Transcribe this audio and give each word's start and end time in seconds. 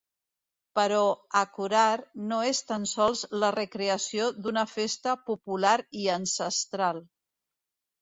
Però 0.77 1.01
‘Acorar’ 1.41 1.97
no 2.31 2.39
és 2.53 2.63
tan 2.71 2.89
sols 2.93 3.23
la 3.45 3.53
recreació 3.59 4.33
d’una 4.41 4.67
festa 4.75 5.17
popular 5.31 5.79
i 6.05 6.11
ancestral. 6.19 7.07